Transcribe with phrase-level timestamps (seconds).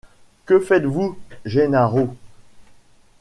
[0.47, 1.15] Que faites-vous,
[1.45, 2.15] Gennaro?